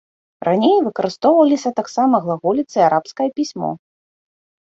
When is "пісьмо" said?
3.37-3.71